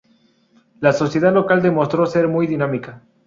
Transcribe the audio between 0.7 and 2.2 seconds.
La sociedad local demostró